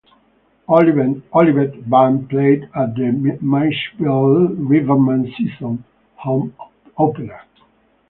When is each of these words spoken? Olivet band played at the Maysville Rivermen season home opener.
Olivet 0.67 1.87
band 1.87 2.27
played 2.27 2.63
at 2.73 2.95
the 2.95 3.37
Maysville 3.39 4.47
Rivermen 4.47 5.31
season 5.37 5.83
home 6.15 6.55
opener. 6.97 7.43